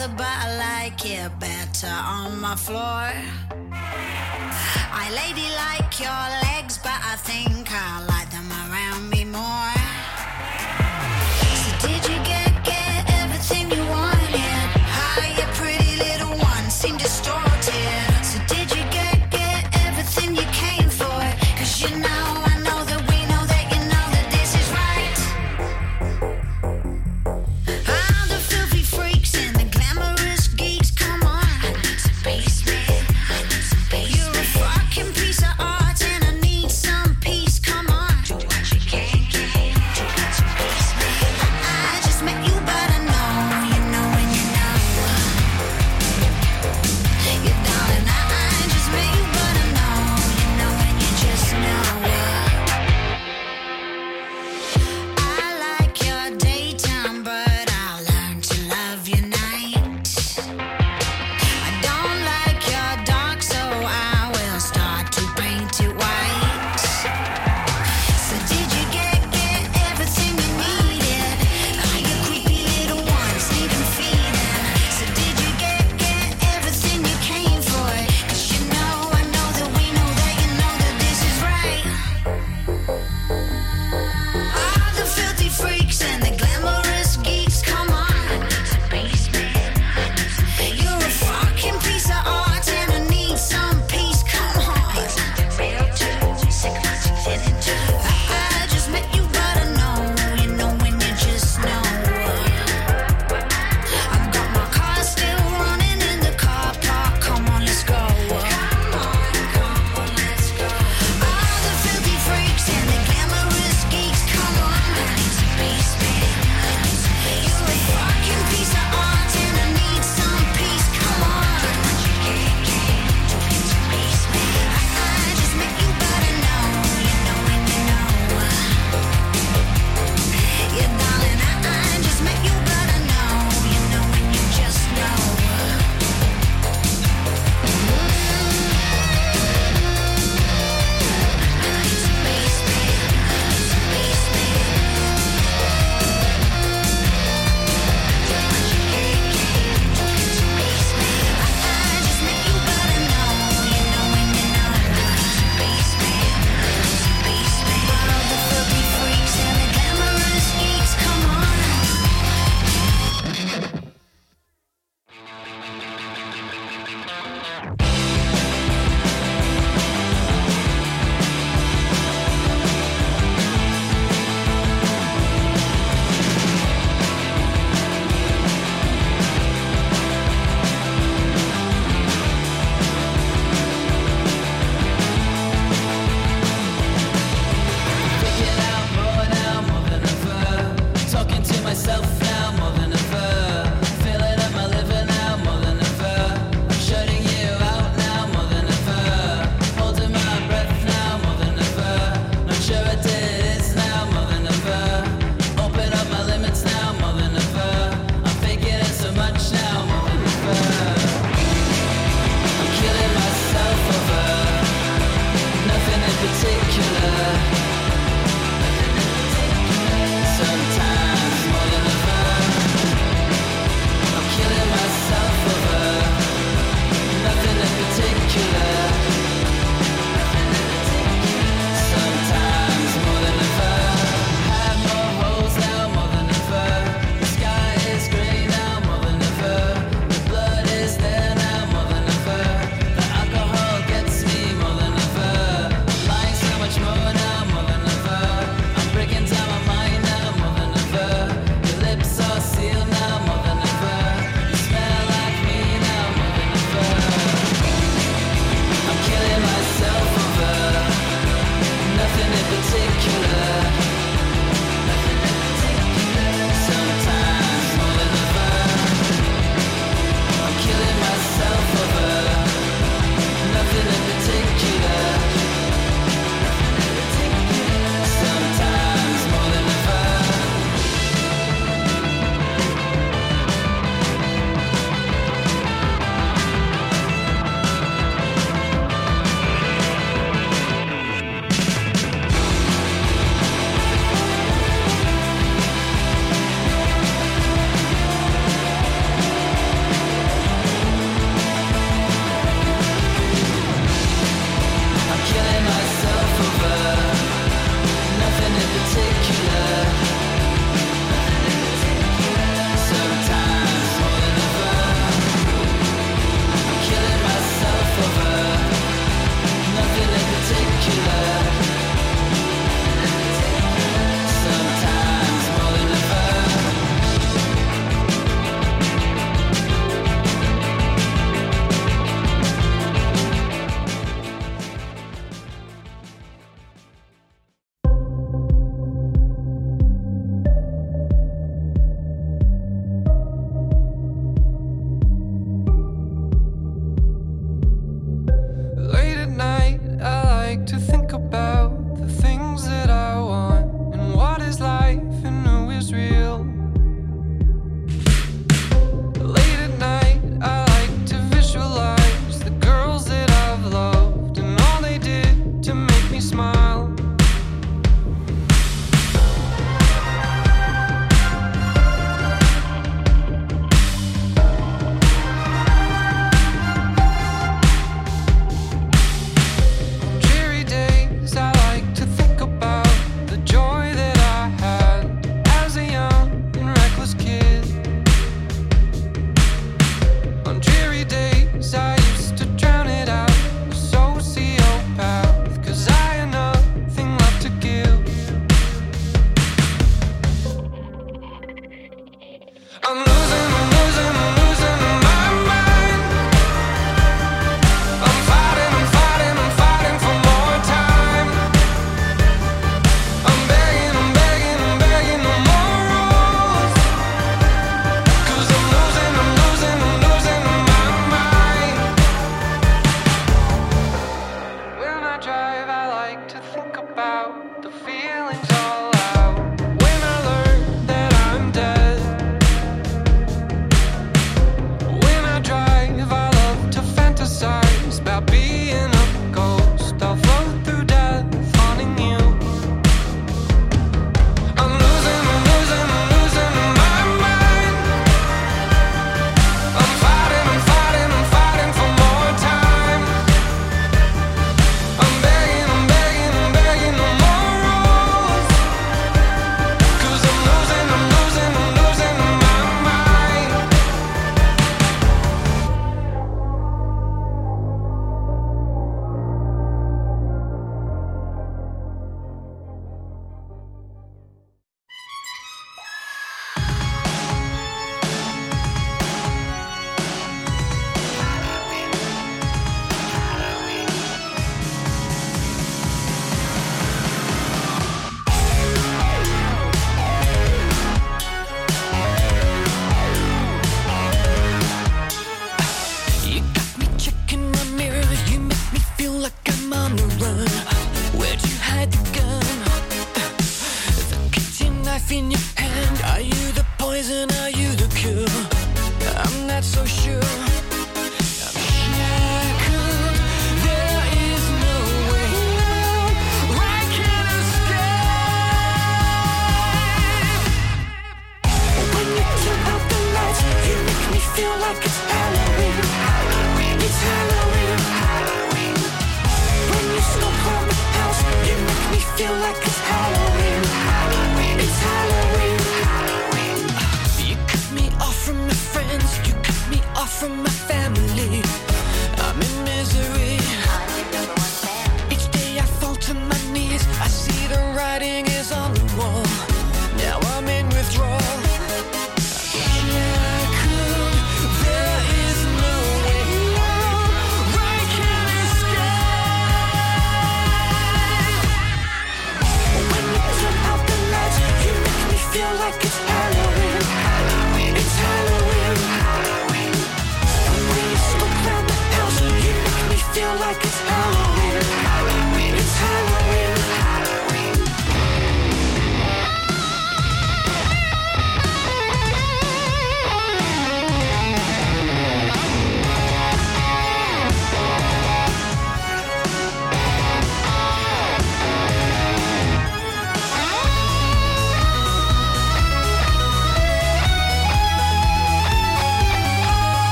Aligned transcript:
weather, 0.00 0.12
but 0.16 0.26
I 0.26 0.56
like 0.56 1.04
it 1.04 1.30
better 1.38 1.86
on 1.86 2.40
my 2.40 2.56
floor. 2.56 3.12
I 4.92 5.06
ladylike 5.18 6.00
your 6.00 6.24
legs, 6.44 6.78
but 6.78 6.98
I 7.02 7.16
think 7.16 7.59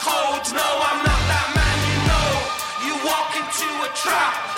codes. 0.00 0.52
No, 0.52 0.64
I'm 0.64 1.00
not 1.04 1.22
that 1.30 1.48
man 1.56 1.78
you 1.88 1.98
know. 2.08 2.30
You 2.86 2.92
walk 3.04 3.30
into 3.36 3.68
a 3.84 3.90
trap. 3.94 4.49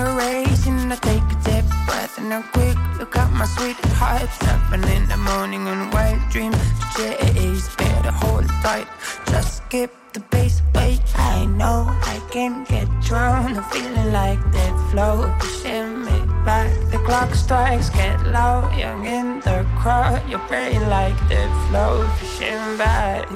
generation. 0.00 0.92
I 0.92 0.96
take 0.96 1.28
a 1.34 1.38
deep 1.44 1.66
breath 1.86 2.18
and 2.18 2.32
a 2.32 2.42
quick 2.52 2.78
look 2.98 3.16
at 3.16 3.30
my 3.32 3.46
sweetheart. 3.54 4.28
Snapping 4.38 4.84
in 4.96 5.04
the 5.08 5.16
morning 5.30 5.66
and 5.72 5.92
white 5.92 6.22
dream. 6.32 6.52
The 6.96 7.08
is 7.36 7.68
better 7.76 8.14
hold 8.22 8.48
tight. 8.62 8.88
Just 9.26 9.58
skip 9.58 9.92
the 10.12 10.20
bass, 10.32 10.62
wait. 10.74 11.00
I 11.16 11.46
know 11.46 11.78
I 12.14 12.16
can 12.30 12.64
get 12.64 12.88
drowned. 13.00 13.56
I'm 13.58 13.64
feeling 13.74 14.12
like 14.12 14.42
that 14.56 14.74
flow 14.90 15.16
pushing 15.38 16.04
me 16.06 16.18
back. 16.44 16.70
The 16.92 16.98
clock 17.08 17.34
strikes, 17.34 17.90
get 17.90 18.18
loud. 18.26 18.76
Young 18.78 19.04
in 19.04 19.40
the 19.40 19.66
crowd, 19.80 20.22
you're 20.30 20.46
praying 20.50 20.86
like 20.98 21.18
that 21.30 21.50
flow 21.66 21.94
pushing 22.18 22.64
back. 22.82 23.26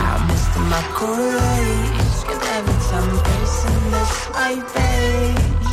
I 0.00 0.12
miss 0.28 0.44
my 0.72 0.82
courage, 0.98 2.18
cause 2.26 2.42
every 2.56 2.78
time 2.88 3.08
I'm 3.10 3.24
pacing 3.24 3.77
this 3.98 4.14
white 4.34 4.66
page. 4.74 5.70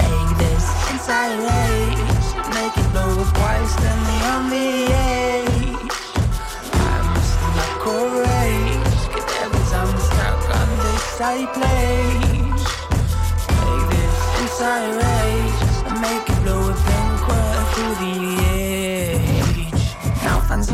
Take 0.00 0.30
this 0.42 0.66
inside 0.92 1.36
rage, 1.48 2.28
make 2.56 2.76
it 2.82 2.96
up 3.02 3.18
twice, 3.36 3.74
then 3.82 4.00
the 4.08 4.18
only 4.34 4.70
age. 4.92 5.94
I 6.74 7.68
cool 7.84 8.10
race, 8.28 9.02
cause 9.12 9.28
every 9.44 9.64
time 9.72 9.88
I'm 9.92 10.00
stuck 10.10 10.42
on 10.60 10.68
this 10.84 11.02
side 11.18 11.50
place. 11.56 12.64
Take 13.60 13.84
this 13.94 14.16
inside 14.42 14.90
rage, 15.02 15.60
make 16.04 16.28
it 16.36 16.41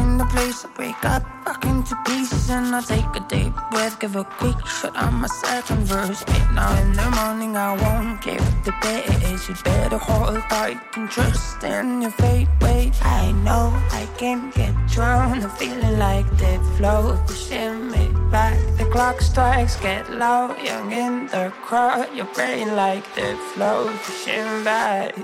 in 0.00 0.18
the 0.18 0.24
place, 0.26 0.64
I 0.64 0.68
wake 0.78 1.04
up, 1.04 1.22
back 1.44 1.64
into 1.64 1.96
pieces, 2.06 2.50
and 2.50 2.74
I 2.74 2.80
take 2.80 3.12
a 3.14 3.20
deep 3.28 3.54
breath, 3.70 3.98
give 4.00 4.16
a 4.16 4.24
quick 4.24 4.58
shot 4.66 4.96
on 4.96 5.14
my 5.22 5.28
second 5.28 5.82
verse. 5.84 6.24
Now 6.54 6.70
in 6.82 6.92
the 6.92 7.08
morning, 7.18 7.56
I 7.56 7.70
won't 7.82 8.20
give 8.22 8.44
the 8.64 8.72
pace. 8.82 9.48
You 9.48 9.54
better 9.64 9.98
hold 9.98 10.40
tight 10.48 10.78
and 10.96 11.08
trust 11.10 11.62
in 11.64 12.02
your 12.02 12.10
fate. 12.10 12.48
Wait, 12.60 12.92
I 13.04 13.32
know 13.32 13.72
I 13.92 14.06
can 14.18 14.50
get 14.50 14.74
drowned. 14.88 15.42
I'm 15.44 15.50
feeling 15.50 15.98
like 15.98 16.28
the 16.36 16.58
flow, 16.76 17.18
pushing 17.26 17.90
me 17.90 18.08
back. 18.30 18.58
The 18.78 18.84
clock 18.86 19.20
strikes, 19.20 19.76
get 19.76 20.10
low, 20.10 20.54
young 20.62 20.92
in 20.92 21.26
the 21.28 21.52
crowd. 21.66 22.14
Your 22.14 22.28
brain 22.34 22.74
like 22.76 23.04
the 23.14 23.36
flow, 23.54 23.90
pushing 24.04 24.64
back. 24.64 25.14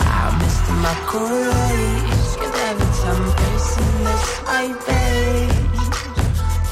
I 0.00 0.22
missed 0.38 0.68
my 0.84 0.94
cool 1.06 1.91
this 3.98 4.26
white 4.46 4.78
page 4.86 5.82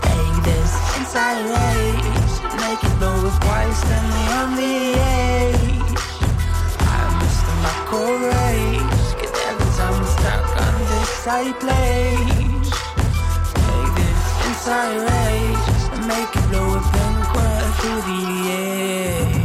Take 0.06 0.36
this 0.46 0.72
inside 0.98 1.42
rage 1.54 2.34
Make 2.62 2.82
it 2.88 2.94
twice 3.44 3.82
the 4.60 4.76
age 5.00 5.98
I 6.86 7.02
missed 7.18 7.46
my 7.64 7.74
cool 7.90 8.14
Cause 9.18 9.34
every 9.48 9.70
time 9.78 9.94
I'm 9.94 10.06
stuck 10.16 10.48
on 10.66 10.76
this 10.90 11.08
side 11.24 11.56
place. 11.58 12.70
Take 13.66 13.92
this 13.98 14.22
inside 14.46 14.98
rage 15.10 15.80
make 16.06 16.34
it 16.34 16.48
blow 16.48 16.76
and 16.76 17.24
crawl 17.30 17.66
through 17.78 18.02
the 18.08 18.22
age 18.50 19.39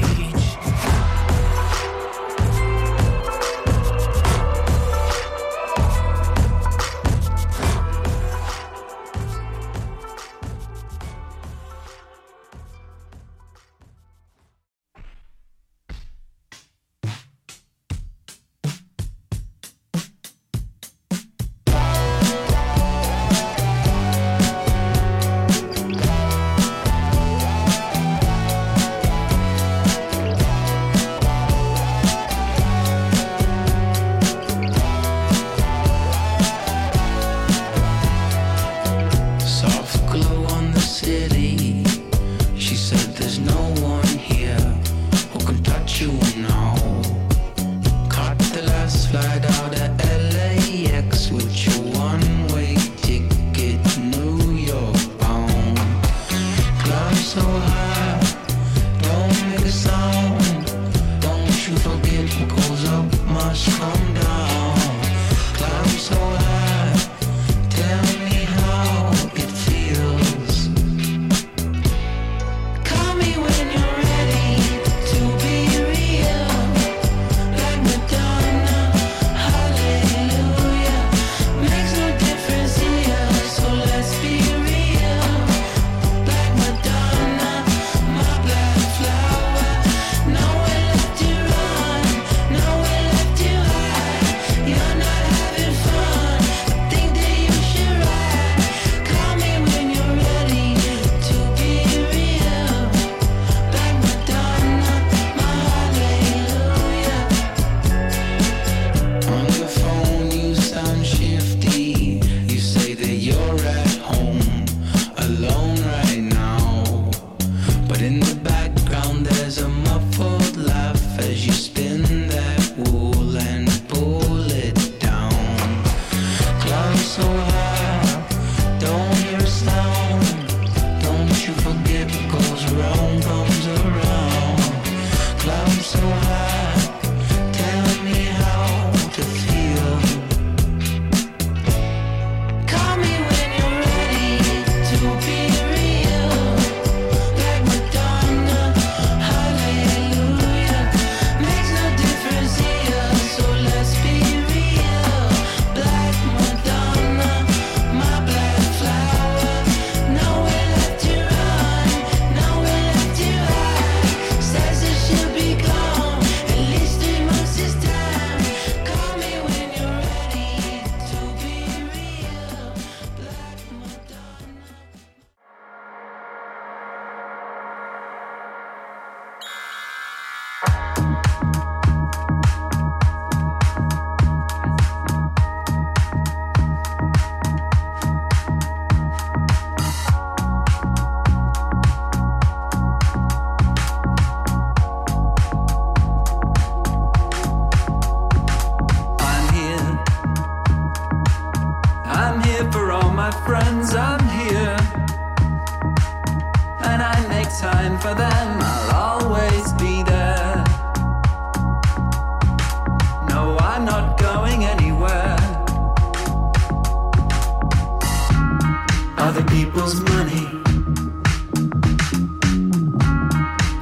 other 219.35 219.47
people's 219.49 219.99
money, 219.99 220.47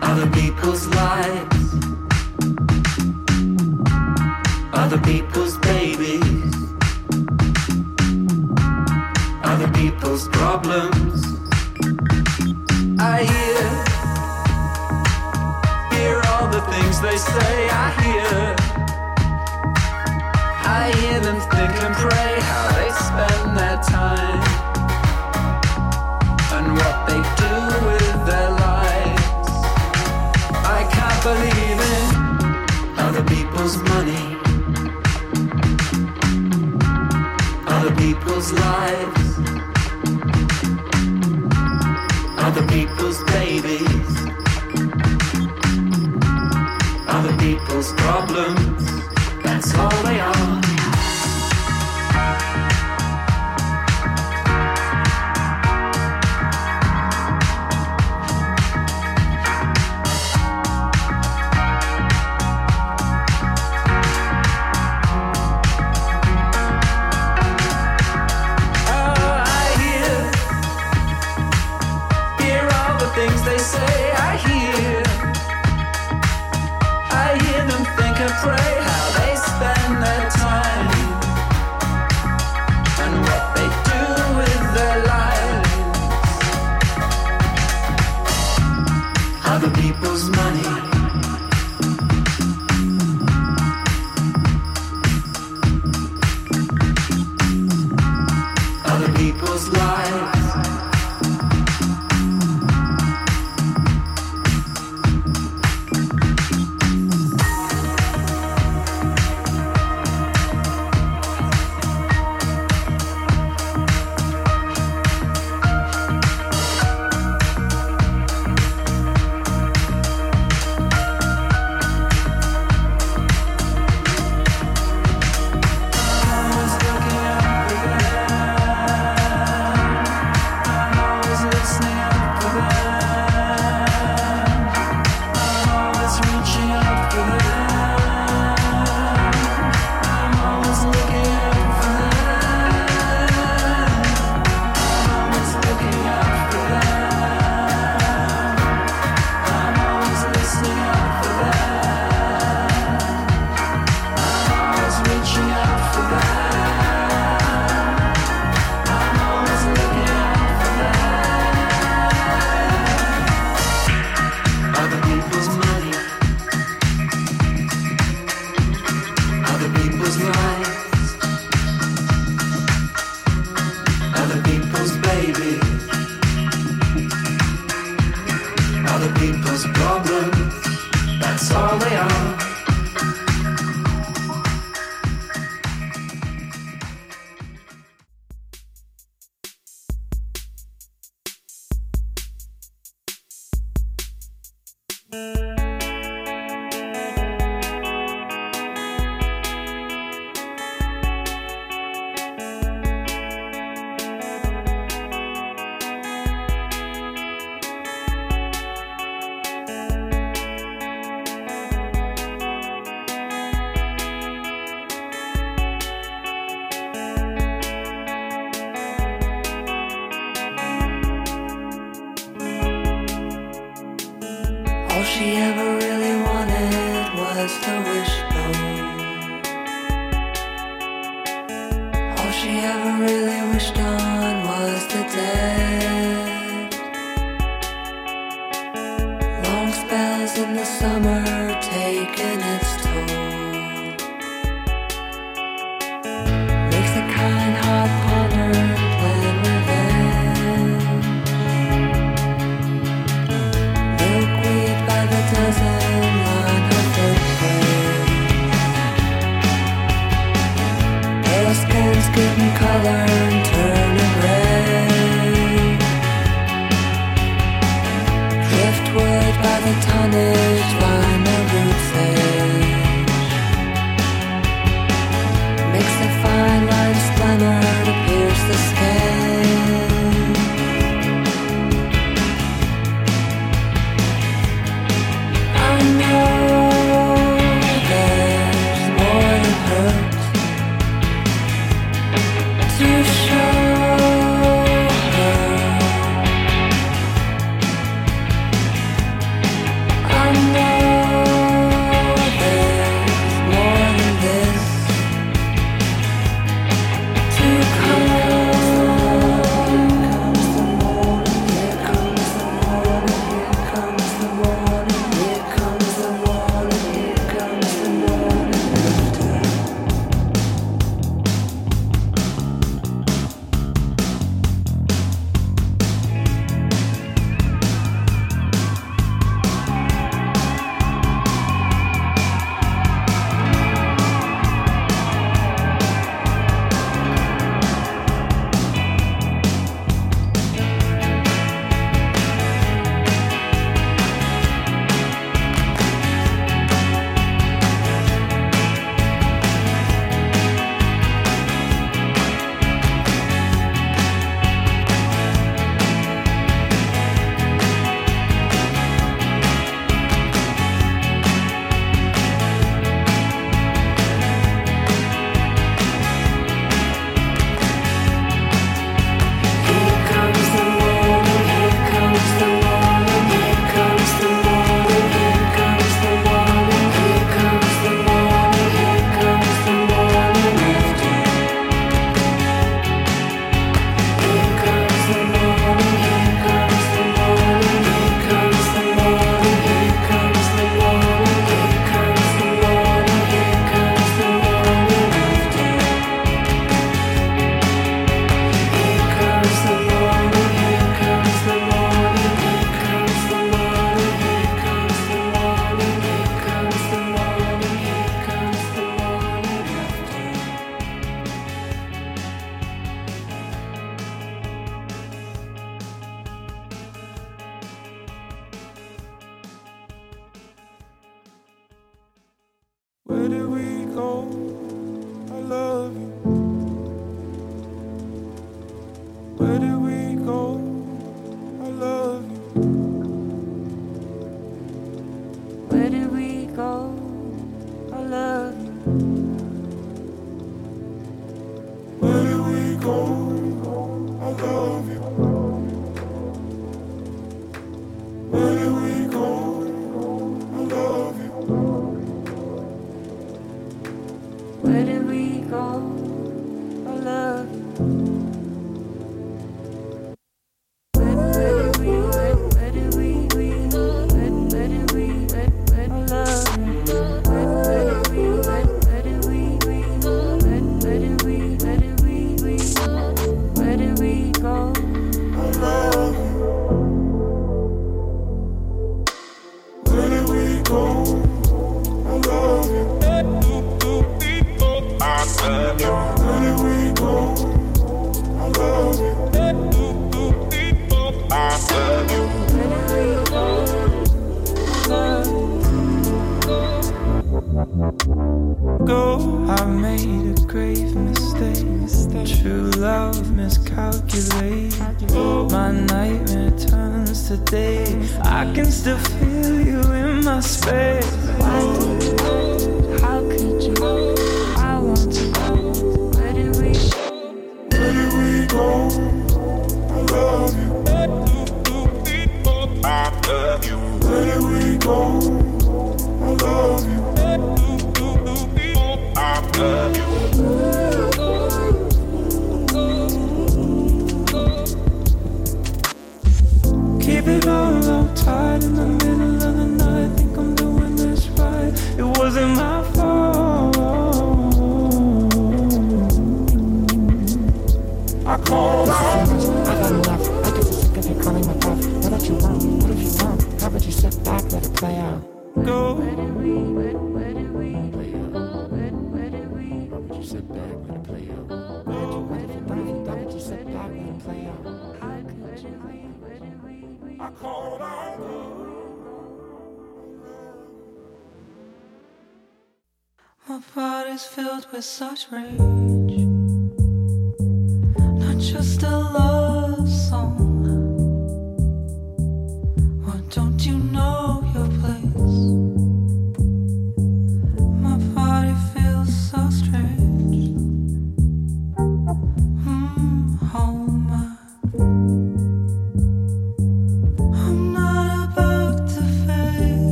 other 0.00 0.30
people's 0.30 0.86
lives, 0.86 1.74
other 4.72 5.00
people's 5.00 5.58
babies, 5.58 6.54
other 9.42 9.68
people's 9.72 10.28
problems. 10.28 11.26
I 13.00 13.24
hear, 13.32 13.66
hear 15.98 16.22
all 16.30 16.46
the 16.46 16.60
things 16.70 17.00
they 17.00 17.16
say. 17.16 17.49